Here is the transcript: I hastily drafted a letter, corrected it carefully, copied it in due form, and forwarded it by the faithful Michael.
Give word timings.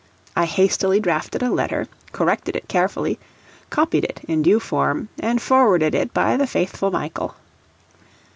I 0.35 0.45
hastily 0.45 0.99
drafted 0.99 1.43
a 1.43 1.51
letter, 1.51 1.87
corrected 2.11 2.55
it 2.55 2.67
carefully, 2.67 3.19
copied 3.69 4.03
it 4.03 4.21
in 4.27 4.41
due 4.41 4.59
form, 4.59 5.09
and 5.19 5.39
forwarded 5.39 5.93
it 5.93 6.11
by 6.11 6.37
the 6.37 6.47
faithful 6.47 6.89
Michael. 6.89 7.35